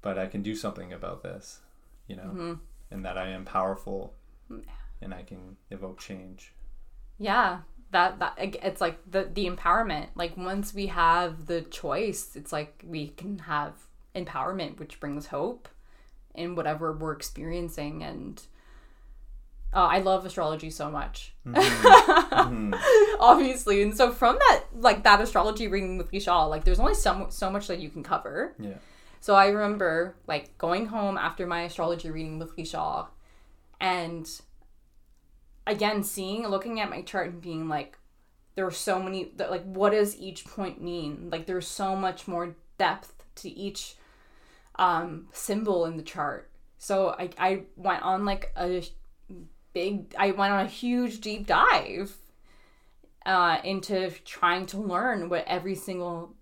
[0.00, 1.58] but i can do something about this
[2.06, 2.52] you know Mm-hmm.
[2.92, 4.14] and that i am powerful
[5.02, 6.52] and i can evoke change
[7.18, 7.58] yeah
[7.90, 12.84] that that it's like the the empowerment like once we have the choice it's like
[12.86, 13.72] we can have
[14.14, 15.68] empowerment which brings hope
[16.32, 18.42] in whatever we're experiencing and
[19.74, 21.34] uh, i love astrology so much.
[23.20, 23.82] Obviously.
[23.82, 27.50] And so from that like that astrology reading with Richard, like there's only so, so
[27.50, 28.54] much that you can cover.
[28.58, 28.74] Yeah.
[29.20, 33.06] So I remember like going home after my astrology reading with Richard
[33.80, 34.28] and
[35.66, 37.98] again seeing looking at my chart and being like
[38.54, 41.28] there are so many like what does each point mean?
[41.30, 43.96] Like there's so much more depth to each
[44.76, 46.50] um symbol in the chart.
[46.78, 48.82] So I I went on like a
[49.74, 52.16] big I went on a huge deep dive
[53.26, 56.34] uh into trying to learn what every single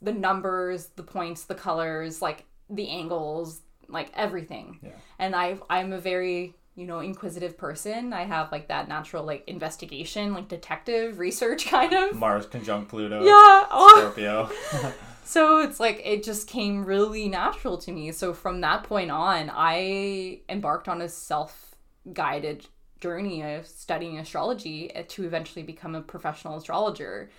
[0.00, 4.78] the numbers, the points, the colors, like the angles, like everything.
[4.82, 4.90] Yeah.
[5.18, 8.12] And I I'm a very you know inquisitive person.
[8.12, 12.14] I have like that natural like investigation, like detective research kind of.
[12.16, 13.22] Mars conjunct Pluto.
[13.24, 13.66] Yeah.
[13.70, 13.94] Oh.
[13.98, 14.50] Scorpio.
[15.28, 18.12] So it's like it just came really natural to me.
[18.12, 21.67] So from that point on, I embarked on a self
[22.12, 22.66] guided
[23.00, 27.30] journey of studying astrology uh, to eventually become a professional astrologer.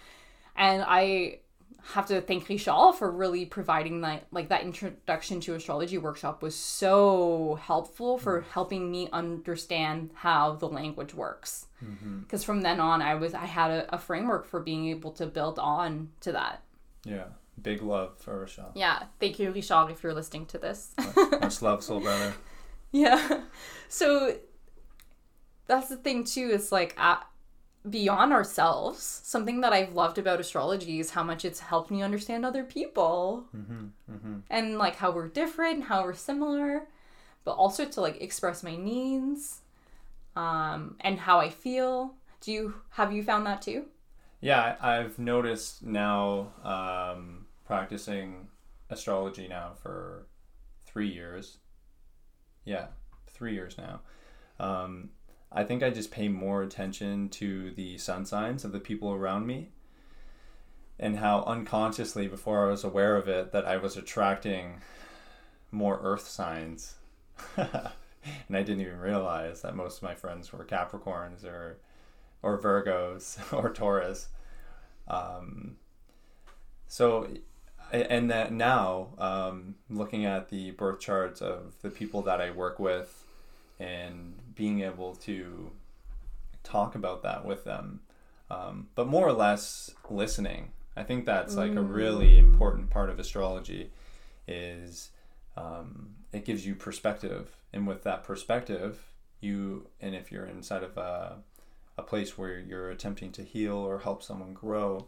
[0.56, 1.40] And I
[1.94, 6.54] have to thank Richard for really providing that like that introduction to astrology workshop was
[6.56, 11.68] so helpful for helping me understand how the language works
[12.22, 15.26] because from then on i was i had a, a framework for being able to
[15.26, 16.62] build on to that
[17.06, 17.26] yeah.
[17.62, 18.66] Big love for Richard.
[18.76, 20.94] yeah thank you richard if you're listening to this
[21.42, 22.34] Much love, soul brother.
[22.92, 23.42] yeah
[23.88, 24.36] so
[25.70, 27.18] that's the thing too it's like uh,
[27.90, 32.46] beyond ourselves something that i've loved about astrology is how much it's helped me understand
[32.46, 33.46] other people
[34.50, 36.84] and like how we're different how we're similar
[37.46, 39.62] but also to like express my needs
[40.36, 43.86] um and how i feel do you have you found that too
[44.42, 48.48] Yeah, I've noticed now um, practicing
[48.90, 50.28] astrology now for
[50.86, 51.58] three years.
[52.64, 52.88] Yeah,
[53.28, 54.00] three years now.
[54.60, 55.10] Um,
[55.52, 59.48] I think I just pay more attention to the sun signs of the people around
[59.48, 59.70] me
[61.00, 64.82] and how unconsciously, before I was aware of it, that I was attracting
[65.72, 66.96] more earth signs.
[67.58, 67.78] and
[68.52, 71.78] I didn't even realize that most of my friends were Capricorns or
[72.42, 74.28] or Virgos or Taurus.
[75.08, 75.78] Um,
[76.88, 77.28] so,
[77.92, 82.80] and that now, um, looking at the birth charts of the people that I work
[82.80, 83.26] with
[83.80, 85.72] and being able to
[86.66, 88.02] talk about that with them,
[88.52, 90.74] um, but more or less listening.
[90.98, 93.90] I think that's like a really important part of astrology
[94.50, 95.12] is
[95.56, 97.56] um, it gives you perspective.
[97.72, 99.00] And with that perspective,
[99.40, 101.38] you, and if you're inside of a,
[101.98, 105.08] a place where you're attempting to heal or help someone grow,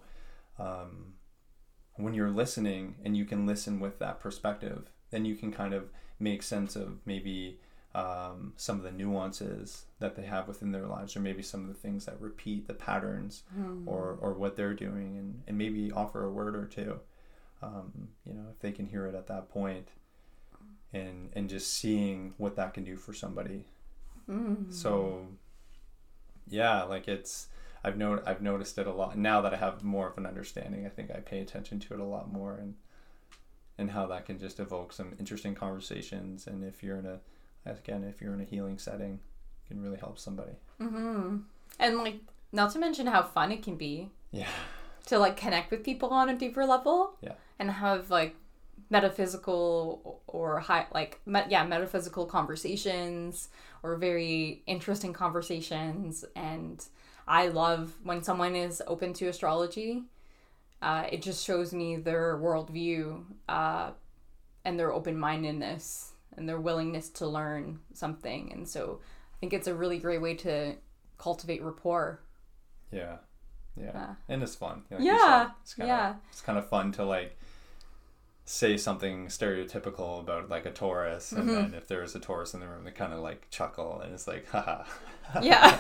[0.60, 1.16] um,
[1.98, 5.90] when you're listening and you can listen with that perspective, then you can kind of
[6.22, 7.60] make sense of maybe
[7.94, 11.68] um, some of the nuances that they have within their lives, or maybe some of
[11.68, 13.44] the things that repeat the patterns
[13.86, 17.00] or, or what they're doing, and, and maybe offer a word or two.
[17.62, 19.90] Um, you know, if they can hear it at that point,
[20.94, 23.66] and and just seeing what that can do for somebody.
[24.72, 25.28] So,
[26.50, 27.48] yeah, like it's
[27.84, 30.86] I've known I've noticed it a lot now that I have more of an understanding.
[30.86, 32.76] I think I pay attention to it a lot more, and
[33.78, 36.48] and how that can just evoke some interesting conversations.
[36.48, 37.20] And if you're in a
[37.66, 39.20] again, if you're in a healing setting,
[39.64, 40.54] it can really help somebody.
[40.80, 41.38] mm-hmm.
[41.80, 42.20] and like
[42.52, 44.48] not to mention how fun it can be Yeah,
[45.06, 47.34] to like connect with people on a deeper level Yeah.
[47.60, 48.36] and have like
[48.90, 53.50] metaphysical or high like me- yeah metaphysical conversations
[53.84, 56.86] or very interesting conversations and
[57.28, 60.04] i love when someone is open to astrology
[60.82, 63.92] uh, it just shows me their worldview uh,
[64.66, 69.00] and their open-mindedness and their willingness to learn something and so
[69.36, 70.76] i think it's a really great way to
[71.18, 72.22] cultivate rapport
[72.92, 73.18] yeah,
[73.78, 74.16] yeah, Yeah.
[74.30, 74.84] and it's fun.
[74.92, 76.16] Like Yeah, it's kinda, yeah.
[76.32, 77.38] It's kind of fun to like
[78.46, 81.54] say something stereotypical about like a Taurus, and Mm-hmm.
[81.54, 84.28] then if there's a Taurus in the room, they kind of like chuckle, and it's
[84.28, 84.84] like, haha.
[85.40, 85.78] yeah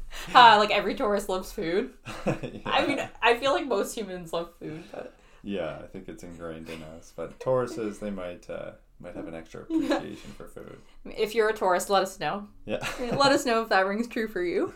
[0.34, 1.92] uh, like every Taurus loves food
[2.64, 6.68] I mean, I feel like most humans love food, but Yeah, I think it's ingrained
[6.68, 7.12] in us.
[7.14, 10.78] But Tauruses, they might uh, might have an extra appreciation for food.
[11.04, 12.48] if you're a Taurus, let us know.
[12.64, 12.78] Yeah,
[13.16, 14.72] Let us know if that rings true for you.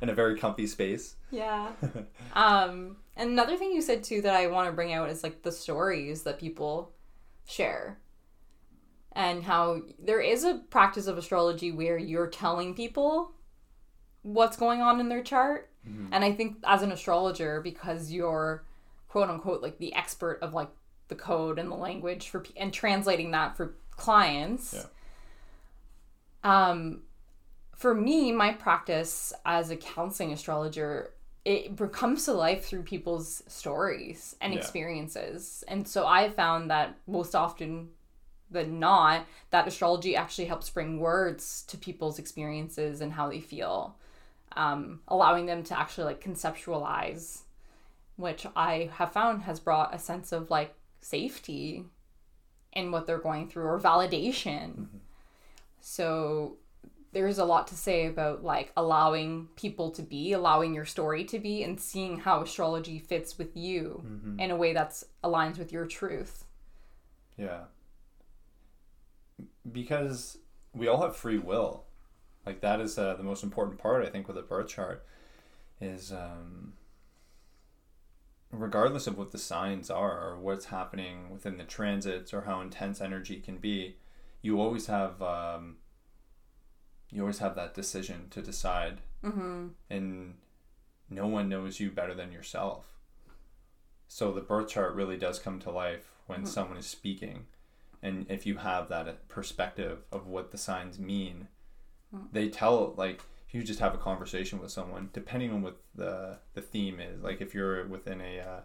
[0.00, 1.16] in a very comfy space.
[1.30, 1.70] Yeah.
[2.34, 5.52] Um, another thing you said too that I want to bring out is like the
[5.52, 6.92] stories that people
[7.46, 7.98] share.
[9.12, 13.32] And how there is a practice of astrology where you're telling people
[14.22, 15.70] what's going on in their chart.
[16.12, 18.62] And I think as an astrologer, because you're
[19.08, 20.68] quote unquote like the expert of like
[21.08, 24.74] the code and the language for and translating that for clients.
[26.44, 26.70] Yeah.
[26.70, 27.02] Um,
[27.74, 31.12] for me, my practice as a counseling astrologer,
[31.44, 34.58] it comes to life through people's stories and Yeah.
[34.58, 35.64] experiences.
[35.68, 37.90] And so I found that most often
[38.50, 43.96] than not, that astrology actually helps bring words to people's experiences and how they feel,
[44.56, 47.42] um, allowing them to actually like conceptualize,
[48.16, 51.84] which I have found has brought a sense of like safety
[52.72, 54.86] in what they're going through or validation.
[55.80, 56.56] So
[57.12, 61.38] there's a lot to say about like allowing people to be, allowing your story to
[61.38, 64.04] be, and seeing how astrology fits with you
[64.38, 66.44] in a way that's aligns with your truth.
[67.36, 67.62] Yeah,
[69.70, 70.38] because
[70.74, 71.84] we all have free will.
[72.44, 75.04] Like that is uh, the most important part, I think, with a birth chart,
[75.80, 76.74] is um,
[78.50, 83.00] regardless of what the signs are or what's happening within the transits or how intense
[83.00, 83.96] energy can be,
[84.42, 85.76] you always have um,
[87.10, 89.68] you always have that decision to decide, Mm-hmm.
[89.90, 90.34] and
[91.10, 92.86] no one knows you better than yourself.
[94.06, 97.46] So the birth chart really does come to life when someone is speaking,
[98.02, 101.48] and if you have that perspective of what the signs mean,
[102.32, 106.60] they tell like you just have a conversation with someone, depending on what the the
[106.60, 107.22] theme is.
[107.22, 108.60] Like if you're within a uh,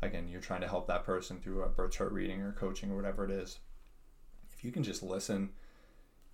[0.00, 2.96] again, you're trying to help that person through a birth chart reading or coaching or
[2.96, 3.58] whatever it is.
[4.52, 5.50] If you can just listen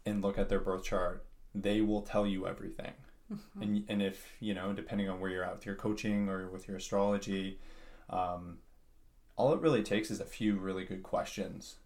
[0.05, 1.25] and look at their birth chart,
[1.55, 2.93] they will tell you everything.
[3.63, 6.69] And and if you know, depending on where you're at with your coaching or with
[6.69, 7.59] your astrology,
[8.11, 8.59] um,
[9.37, 11.77] all it really takes is a few really good questions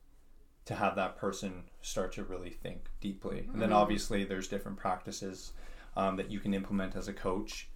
[0.65, 3.49] to have that person start to really think deeply.
[3.53, 5.53] And then obviously there's different practices
[5.97, 7.69] um, that you can implement as a coach.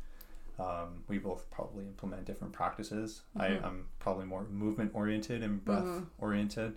[0.59, 3.23] Um, we both probably implement different practices.
[3.37, 6.77] I, I'm probably more movement oriented and breath oriented,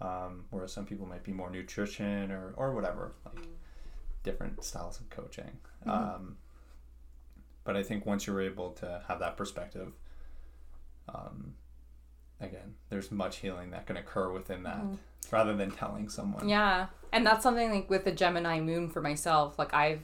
[0.00, 3.44] um, whereas some people might be more nutrition or, or whatever, like
[4.22, 5.58] different styles of coaching.
[5.84, 6.36] Um,
[7.64, 9.92] but I think once you're able to have that perspective,
[11.08, 11.54] um,
[12.40, 14.82] again, there's much healing that can occur within that
[15.30, 16.48] rather than telling someone.
[16.48, 16.86] Yeah.
[17.12, 19.58] And that's something like with the Gemini moon for myself.
[19.58, 20.00] Like I've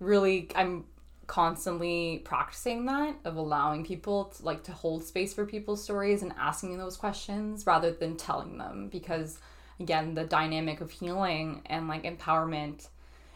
[0.00, 0.84] really I'm
[1.30, 6.34] constantly practicing that of allowing people to like to hold space for people's stories and
[6.36, 9.38] asking those questions rather than telling them because
[9.78, 12.88] again the dynamic of healing and like empowerment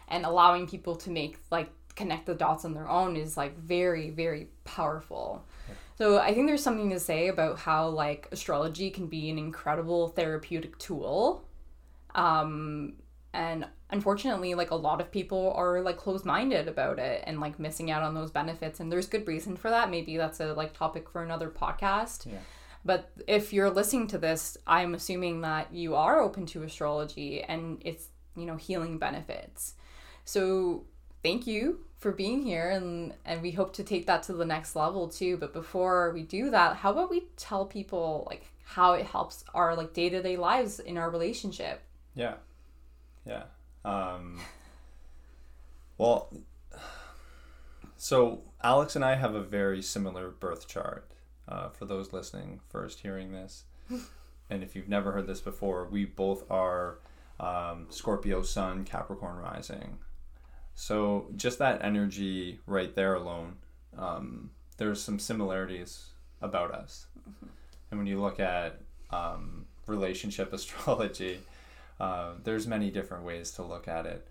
[0.09, 4.09] and allowing people to make like connect the dots on their own is like very
[4.09, 5.45] very powerful.
[5.97, 10.09] So i think there's something to say about how like astrology can be an incredible
[10.09, 11.45] therapeutic tool
[12.13, 12.95] um
[13.33, 17.89] and unfortunately like a lot of people are like closed-minded about it and like missing
[17.91, 21.09] out on those benefits and there's good reason for that maybe that's a like topic
[21.09, 22.39] for another podcast Yeah.
[22.83, 27.81] but if you're listening to this i'm assuming that you are open to astrology and
[27.89, 29.73] it's you know healing benefits
[30.25, 30.83] so
[31.23, 31.61] thank you
[31.97, 35.37] for being here and and we hope to take that to the next level too
[35.37, 38.43] but before we do that how about we tell people like
[38.77, 41.81] how it helps our like day-to-day lives in our relationship
[42.15, 42.35] Yeah.
[43.25, 43.43] Yeah.
[43.85, 44.41] Um,
[45.97, 46.33] well,
[47.95, 51.09] so Alex and I have a very similar birth chart.
[51.47, 53.65] Uh, for those listening, first hearing this,
[54.49, 56.97] and if you've never heard this before, we both are
[57.39, 59.99] um, Scorpio Sun, Capricorn Rising.
[60.73, 63.57] So just that energy right there alone,
[63.95, 66.07] um, there's some similarities
[66.41, 67.05] about us.
[67.91, 71.39] And when you look at um, relationship astrology,
[71.99, 74.27] uh, there's many different ways to look at it.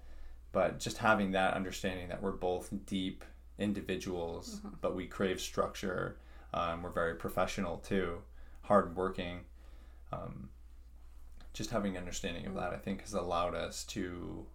[0.53, 3.25] But just having that understanding that we're both deep
[3.59, 6.19] individuals, but we crave structure.
[6.53, 8.19] Um, we're very professional too,
[8.63, 9.41] hardworking.
[10.13, 10.51] Um,
[11.53, 14.47] just having understanding of that, I think, has allowed us to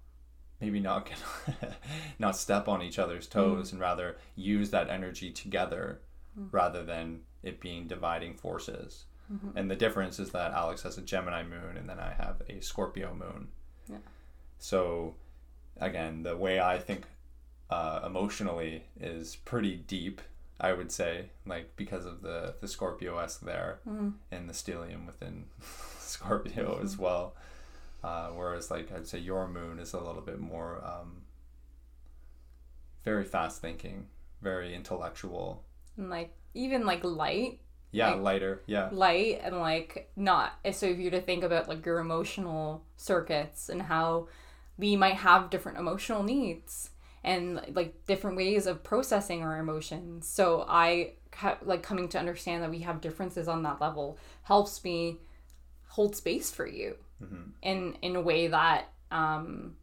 [0.62, 1.78] maybe not get
[2.20, 6.02] not step on each other's toes and rather use that energy together
[6.52, 9.06] rather than it being dividing forces.
[9.56, 12.62] And the difference is that Alex has a Gemini moon and then I have a
[12.62, 13.50] Scorpio moon.
[13.88, 13.98] Yeah.
[14.58, 15.16] So
[15.80, 17.06] again, the way I think
[17.70, 20.22] uh, emotionally is pretty deep,
[20.60, 25.46] I would say, like because of the the Scorpio esque there and the stellium within
[26.00, 27.36] Scorpio as well.
[28.04, 31.22] Uh, whereas, like I'd say, your moon is a little bit more um,
[33.04, 34.08] very fast thinking,
[34.42, 35.64] very intellectual.
[35.98, 37.60] and like even like light
[37.92, 38.62] Yeah, Like- lighter.
[38.68, 43.70] Yeah, light and like not so if you to think about like your emotional circuits
[43.70, 44.28] and how
[44.78, 46.92] we might have different emotional needs
[47.24, 50.28] and like different ways of processing our emotions.
[50.28, 51.14] So i
[51.64, 55.18] like coming to understand that we have differences on that level helps me
[55.88, 56.96] hold space for you
[57.62, 59.76] in in a way that um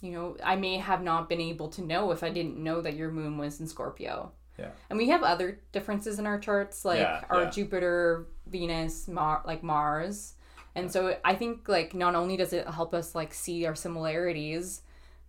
[0.00, 2.94] you know i may have not been able to know if i didn't know that
[2.94, 7.00] your moon was in scorpio yeah, and we have other differences in our charts, like
[7.00, 7.50] Yeah, our yeah.
[7.50, 10.34] Jupiter, Venus, Mar- like Mars.
[10.76, 14.82] And so I think like not only does it help us like see our similarities,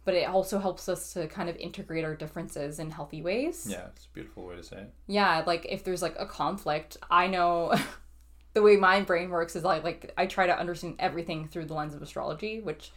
[0.03, 3.67] but it also helps us to kind of integrate our differences in healthy ways.
[3.69, 3.88] yeah.
[3.95, 4.93] It's a beautiful way to say it.
[5.07, 7.73] Yeah, like if there's like a conflict, I know
[8.53, 11.73] the way my brain works is like like I try to understand everything through the
[11.73, 12.91] lens of astrology, which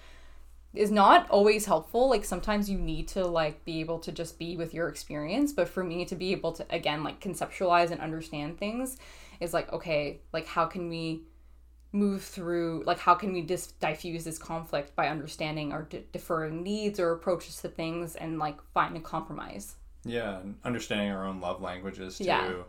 [0.75, 2.09] is not always helpful.
[2.09, 5.69] Like sometimes you need to like be able to just be with your experience, but
[5.69, 8.99] for me to be able to again like conceptualize and understand things
[9.41, 11.23] is like okay, like how can we
[11.91, 16.63] move through like how can we dis- diffuse this conflict by understanding our d- differing
[16.63, 21.63] needs or approaches to things and like find a compromise Yeah, understanding our own love
[21.63, 22.25] languages too.
[22.25, 22.63] Yeah.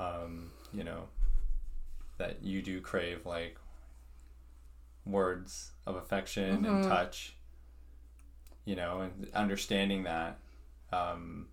[0.00, 1.04] Um, you know,
[2.18, 3.56] that you do crave like
[5.10, 7.36] words of affection and touch.
[8.64, 10.38] You know, and understanding that
[10.92, 11.48] um,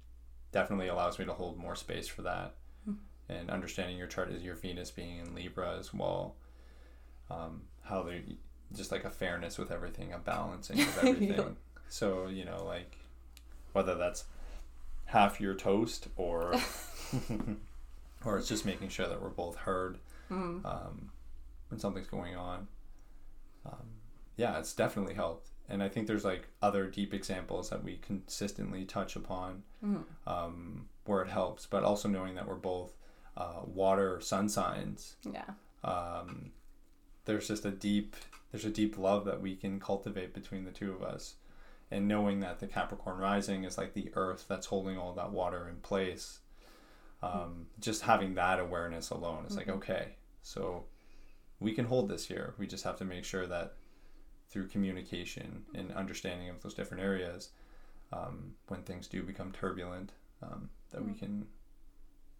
[0.52, 2.54] definitely allows me to hold more space for that.
[3.30, 6.36] And understanding your chart is your Venus being in Libra as well.
[7.30, 8.22] Um, how they
[8.76, 11.58] just like a fairness with everything, a balancing of everything.
[11.90, 12.98] So, you know, like
[13.74, 14.26] whether that's
[15.06, 16.54] half your toast or
[18.26, 19.98] or it's just making sure that we're both heard
[20.66, 21.10] um,
[21.70, 22.68] when something's going on
[23.68, 23.88] um,
[24.36, 25.50] yeah it's definitely helped.
[25.70, 29.64] And i think there's like other deep examples that we consistently touch upon
[30.26, 32.94] um, where it helps but also knowing that we're both
[33.36, 35.16] uh, water sun signs.
[35.32, 35.52] Yeah.
[35.84, 36.52] Um,
[37.26, 38.16] there's just a deep
[38.52, 41.36] there's a deep love that we can cultivate between the two of us.
[41.92, 45.68] And knowing that the capricorn rising is like the earth that's holding all that water
[45.70, 46.40] in place
[47.24, 50.16] um, just having that awareness alone is like okay.
[50.42, 50.86] So
[51.60, 53.74] we can hold this here we just have to make sure that
[54.50, 57.50] through communication and understanding of those different areas
[58.14, 61.46] um, when things do become turbulent um, that we can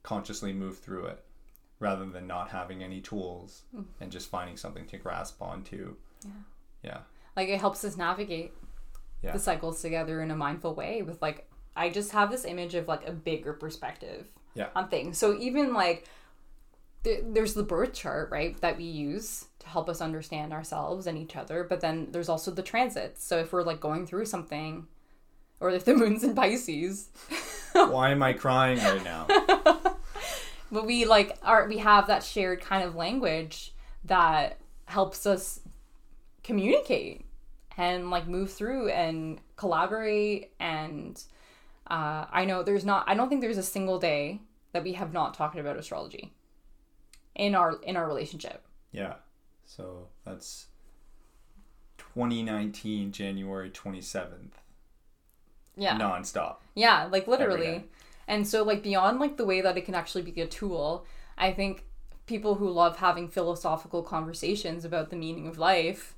[0.04, 1.24] consciously move through it
[1.80, 3.64] rather than not having any tools
[4.02, 6.32] and just finding something to grasp onto Yeah.
[6.84, 6.98] yeah
[7.36, 8.54] like it helps us navigate
[9.22, 9.34] Yeah.
[9.34, 12.88] the cycles together in a mindful way with like i just have this image of
[12.88, 14.70] like a bigger perspective Yeah.
[14.76, 16.08] on things so even like
[17.04, 21.18] th- there's the birth chart right that we use to help us understand ourselves and
[21.18, 23.24] each other but then there's also the transits.
[23.24, 24.88] So if we're like going through something
[25.60, 27.10] or if the moon's in pisces
[27.74, 29.28] why am i crying right now?
[30.72, 33.74] But we like are we have that shared kind of language
[34.06, 35.60] that helps us
[36.44, 37.26] communicate
[37.78, 41.22] and like move through and collaborate and
[41.88, 44.40] uh, i know there's not i don't think there's a single day
[44.72, 46.34] that we have not talked about astrology
[47.38, 48.64] in our in our relationship.
[48.92, 49.16] Yeah.
[49.66, 50.68] So that's
[51.98, 54.52] 2019 january 27th
[55.78, 55.98] yeah.
[55.98, 56.58] Nonstop.
[56.76, 57.86] Yeah, like literally.
[58.28, 61.06] And so like beyond like the way that it can actually be a tool,
[61.38, 61.86] I think
[62.26, 66.16] people who love having philosophical conversations about the meaning of life,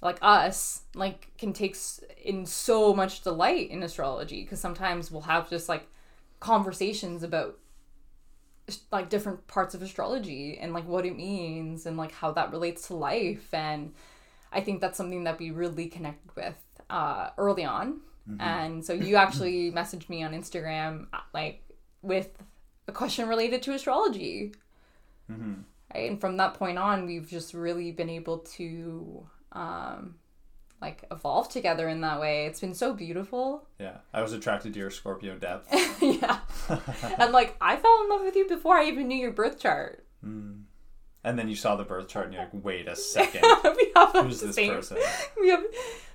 [0.00, 1.76] like us, like can take
[2.24, 5.88] in so much delight in astrology because sometimes we'll have just like
[6.40, 7.58] conversations about
[8.90, 12.88] like different parts of astrology and like what it means and like how that relates
[12.88, 13.92] to life and
[14.52, 16.56] I think that's something that we really connected with
[16.88, 18.00] uh, early on.
[18.40, 21.62] And so you actually messaged me on Instagram uh, like
[22.02, 22.30] with
[22.88, 24.54] a question related to astrology.
[25.94, 26.10] Right?
[26.10, 30.16] And from that point on, we've just really been able to um,
[30.80, 32.46] like evolve together in that way.
[32.46, 33.66] It's been so beautiful.
[33.80, 35.68] yeah i was attracted to your scorpio depth
[36.02, 36.38] yeah.
[37.18, 40.04] and like I fell in love with you before I even knew your birth chart.
[40.22, 43.42] and then you saw the birth chart and you're like wait a second
[43.76, 44.96] we have who's this same person
[45.40, 45.62] we have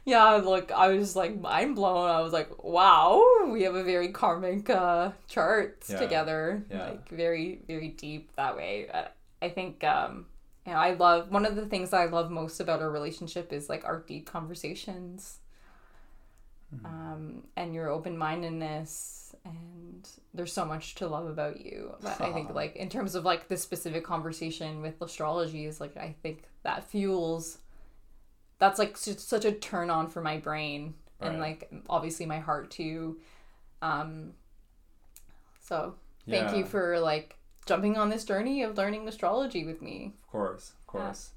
[0.05, 4.07] yeah like i was like mind blown i was like wow we have a very
[4.09, 5.97] karmic uh charts Yeah.
[5.99, 6.85] together Yeah.
[6.89, 8.89] like very very deep that way
[9.41, 10.25] i think um
[10.67, 13.83] know i love one of the things i love most about our relationship is like
[13.85, 15.37] our deep conversations
[16.73, 16.85] Mm-hmm.
[16.85, 22.49] um and your open-mindedness and there's so much to love about you but i think
[22.55, 26.85] like in terms of like this specific conversation with astrology is like i think that
[26.89, 27.57] fuels
[28.57, 32.71] that's like su- such a turn on for my brain and like obviously my heart
[32.71, 33.19] too
[33.81, 34.31] um
[35.59, 35.95] so
[36.29, 36.55] thank Yeah.
[36.55, 37.35] you for like
[37.65, 41.31] jumping on this journey of learning astrology with me Of course, of course.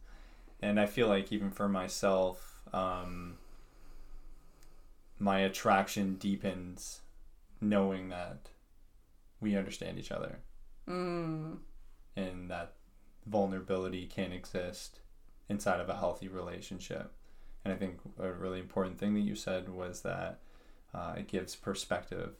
[0.60, 3.36] And I feel like even for myself, um,
[5.18, 7.00] my attraction deepens
[7.60, 8.48] knowing that
[9.40, 10.38] we understand each other
[10.88, 11.56] mm,
[12.16, 12.72] and that
[13.26, 15.00] vulnerability can exist
[15.48, 17.12] inside of a healthy relationship.
[17.64, 20.40] And I think a really important thing that you said was that
[20.94, 22.34] uh, it gives perspective.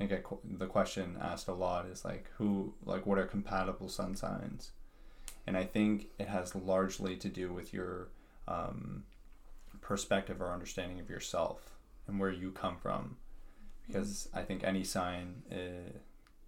[0.00, 3.88] I think I, the question asked a lot is like who, like what are compatible
[3.88, 4.72] sun signs?
[5.46, 8.08] And I think it has largely to do with your
[8.48, 9.04] um,
[9.80, 11.76] perspective or understanding of yourself
[12.08, 13.18] and where you come from.
[13.86, 15.98] Because I think any sign uh,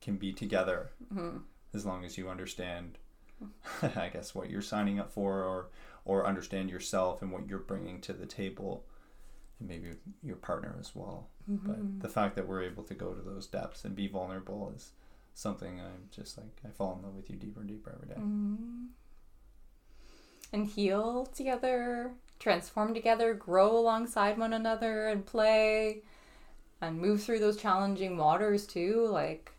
[0.01, 1.43] can be together mhm.
[1.75, 2.99] as long as you understand
[3.83, 5.69] i guess what you're signing up for or
[6.05, 8.85] or understand yourself and what you're bringing to the table
[9.61, 9.93] and maybe
[10.23, 13.85] your partner as well but the fact that we're able to go to those depths
[13.85, 14.91] and be vulnerable is
[15.35, 18.21] something i'm just like i fall in love with you deeper and deeper every day
[18.21, 18.89] Mm.
[20.53, 26.03] and heal together, transform together, grow alongside one another, and play
[26.81, 29.07] and move through those challenging waters too.
[29.11, 29.51] Like,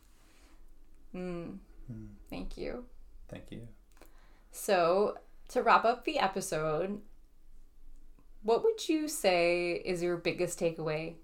[1.13, 1.57] mm,
[1.91, 2.07] Mm.
[2.29, 2.85] thank you.
[3.27, 3.67] Thank you.
[4.51, 5.17] So,
[5.49, 7.01] to wrap up the episode,
[8.47, 11.15] what would you say is your biggest takeaway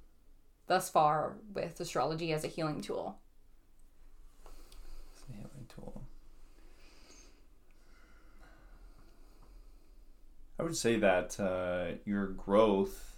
[0.68, 3.18] thus far with astrology as a healing tool?
[5.14, 6.02] It's a healing tool.
[10.60, 13.16] I would say that uh, your growth,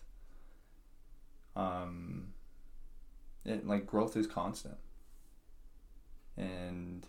[1.56, 2.28] um,
[3.44, 4.78] it, like growth is constant,
[6.38, 7.08] and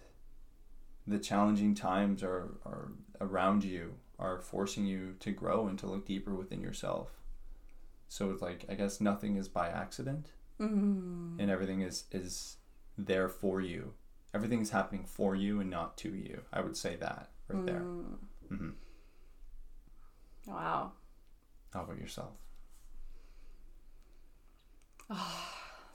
[1.06, 2.88] the challenging times are are
[3.20, 7.10] around you are forcing you to grow and to look deeper within yourself.
[8.08, 11.38] So it's like I guess nothing is by accident, Mm.
[11.38, 12.56] and everything is is
[12.96, 13.92] there for you.
[14.34, 16.42] Everything is happening for you and not to you.
[16.52, 17.80] I would say that right there.
[17.80, 18.16] Mm.
[18.48, 18.70] hmm
[20.46, 20.92] Wow.
[21.72, 22.32] How about yourself?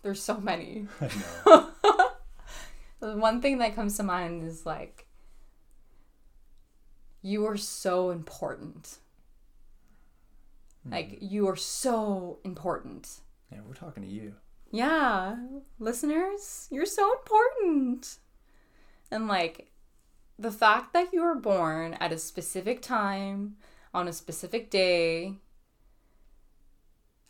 [0.03, 0.87] There's so many.
[1.01, 1.09] I
[1.45, 3.15] know.
[3.19, 5.07] One thing that comes to mind is like,
[7.21, 8.97] you are so important.
[10.83, 10.93] Hmm.
[10.93, 13.19] Like, you are so important.
[13.51, 14.35] yeah, we're talking to you.
[14.71, 15.35] Yeah,
[15.79, 18.17] listeners, you're so important.
[19.11, 19.69] And like,
[20.39, 23.57] the fact that you were born at a specific time,
[23.93, 25.35] on a specific day,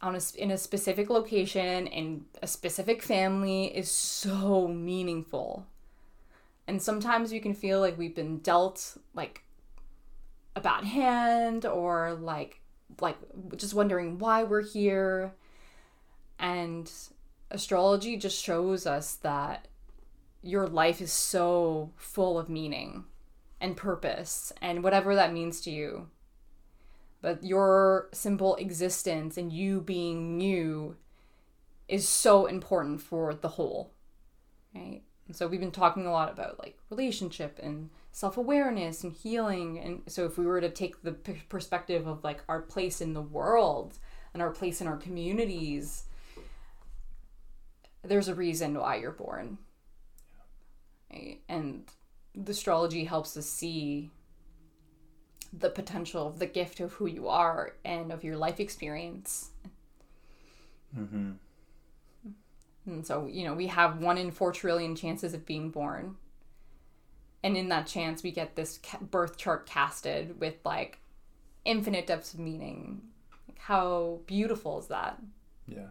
[0.02, 5.66] on a, in a specific location, in a specific family is so meaningful.
[6.68, 9.44] And sometimes we can feel like we've been dealt like
[10.56, 12.62] a bad hand or like
[13.00, 13.18] like
[13.56, 15.34] just wondering why we're here.
[16.38, 16.92] And
[17.50, 19.68] astrology just shows us that
[20.42, 23.06] your life is so full of meaning
[23.60, 26.08] and purpose and whatever that means to you.
[27.22, 30.98] But your simple existence and you being you
[31.88, 33.94] is so important for the whole,
[34.74, 35.04] right?
[35.28, 39.80] And so we've been talking a lot about like relationship and self awareness and healing.
[39.80, 43.14] And so if we were to take the p- perspective of like our place in
[43.14, 43.98] the world
[44.34, 46.04] and our place in our communities,
[48.04, 49.58] there's a reason why you're born.
[51.12, 51.42] Right?
[51.48, 51.84] And
[52.36, 54.10] the astrology helps us see
[55.54, 59.50] the potential of the gift of who you are and of your life experience.
[60.98, 61.32] Mm-hmm.
[62.86, 66.16] And so, you know, we have one in four trillion chances of being born.
[67.44, 71.00] And in that chance, we get this ca- birth chart casted with like
[71.66, 73.02] infinite depths of meaning.
[73.48, 75.20] Like, how beautiful is that?
[75.68, 75.88] Yeah.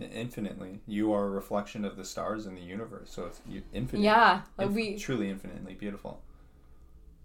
[0.00, 3.40] Infinitely, you are a reflection of the stars in the universe, so it's
[3.72, 4.04] infinite.
[4.04, 6.20] Yeah, like Inf- we truly infinitely beautiful.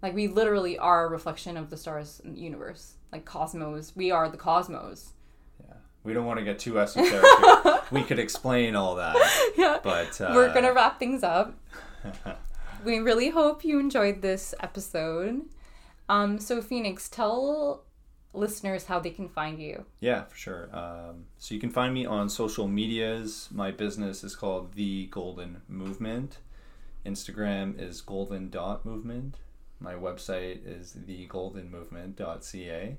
[0.02, 2.96] like we literally are a reflection of the stars in the universe.
[3.12, 5.14] Like cosmos, we are the cosmos.
[5.64, 7.24] Yeah, we don't want to get too esoteric.
[7.92, 9.18] we could explain all that,
[9.56, 9.78] Yeah.
[9.84, 11.54] but uh, We're gonna wrap things up.
[12.84, 15.42] we really hope you enjoyed this episode.
[16.10, 17.84] Um, so Phoenix, tell
[18.34, 19.86] listeners how they can find you.
[20.00, 20.70] Yeah, for sure.
[20.76, 23.50] Um, so you can find me on social medias.
[23.52, 26.38] My business is called The Golden Movement.
[27.06, 29.36] Instagram is golden dot movement.
[29.80, 32.98] My website is thegoldenmovement.ca.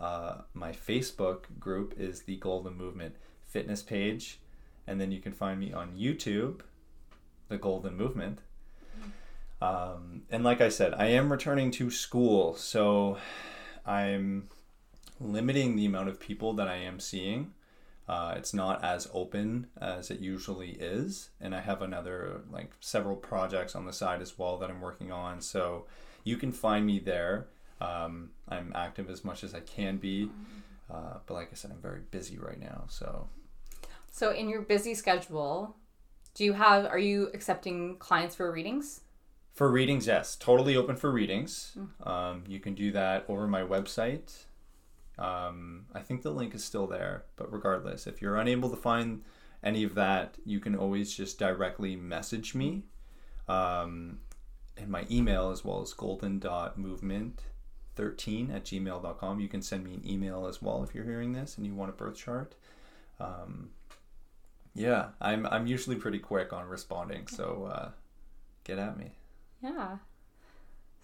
[0.00, 4.40] Uh, my Facebook group is The Golden Movement Fitness page.
[4.86, 6.60] And then you can find me on YouTube,
[7.48, 8.40] The Golden Movement.
[9.60, 13.18] Um, and like I said, I am returning to school, so
[13.84, 14.48] I'm
[15.20, 17.52] limiting the amount of people that I am seeing.
[18.08, 23.16] Uh, it's not as open as it usually is, and I have another like several
[23.16, 25.40] projects on the side as well that I'm working on.
[25.42, 25.86] So
[26.24, 27.48] you can find me there.
[27.80, 30.30] Um, I'm active as much as I can be,
[30.90, 32.84] uh, but like I said, I'm very busy right now.
[32.88, 33.28] So
[34.10, 35.76] So in your busy schedule,
[36.34, 39.02] do you have are you accepting clients for readings?
[39.58, 41.76] For readings, yes, totally open for readings.
[42.08, 44.44] Um, you can do that over my website.
[45.18, 49.22] Um, I think the link is still there, but regardless, if you're unable to find
[49.64, 52.84] any of that, you can always just directly message me.
[53.48, 54.20] Um,
[54.76, 59.40] and my email as well as golden.movement13 at gmail.com.
[59.40, 61.90] You can send me an email as well if you're hearing this and you want
[61.90, 62.54] a birth chart.
[63.18, 63.70] Um,
[64.72, 67.88] yeah, I'm, I'm usually pretty quick on responding, so uh,
[68.62, 69.17] get at me.
[69.62, 69.98] Yeah.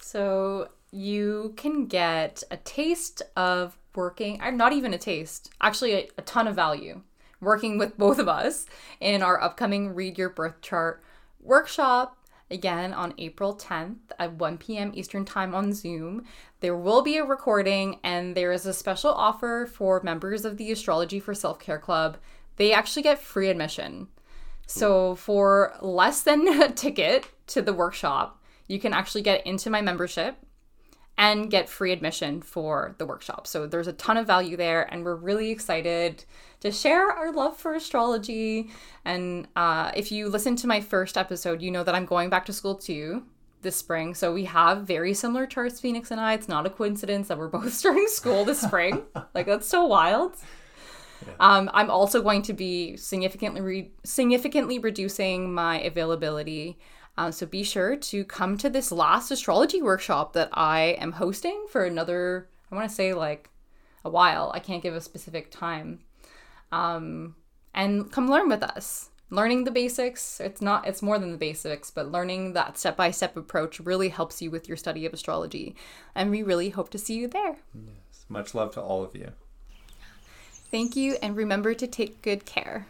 [0.00, 6.08] So you can get a taste of working, or not even a taste, actually a,
[6.18, 7.00] a ton of value
[7.40, 8.66] working with both of us
[9.00, 11.02] in our upcoming Read Your Birth Chart
[11.40, 12.16] workshop
[12.50, 14.92] again on April 10th at 1 p.m.
[14.94, 16.24] Eastern Time on Zoom.
[16.60, 20.72] There will be a recording, and there is a special offer for members of the
[20.72, 22.16] Astrology for Self Care Club.
[22.56, 24.08] They actually get free admission.
[24.66, 29.80] So, for less than a ticket to the workshop, you can actually get into my
[29.80, 30.36] membership
[31.16, 33.46] and get free admission for the workshop.
[33.46, 36.24] So there's a ton of value there, and we're really excited
[36.60, 38.70] to share our love for astrology.
[39.04, 42.46] And uh, if you listen to my first episode, you know that I'm going back
[42.46, 43.24] to school too
[43.64, 44.14] this spring.
[44.14, 46.34] So we have very similar charts, Phoenix and I.
[46.34, 49.02] It's not a coincidence that we're both starting school this spring.
[49.34, 50.36] like that's so wild.
[51.26, 51.32] Yeah.
[51.40, 56.78] Um, I'm also going to be significantly re- significantly reducing my availability
[57.16, 61.66] uh, so be sure to come to this last astrology workshop that I am hosting
[61.68, 63.50] for another, I want to say like
[64.04, 64.50] a while.
[64.54, 66.00] I can't give a specific time.
[66.72, 67.36] Um,
[67.72, 69.10] and come learn with us.
[69.30, 73.10] Learning the basics, it's not, it's more than the basics, but learning that step by
[73.10, 75.74] step approach really helps you with your study of astrology.
[76.14, 77.56] And we really hope to see you there.
[77.74, 78.26] Yes.
[78.28, 79.30] Much love to all of you.
[80.70, 82.86] Thank you, and remember to take good care.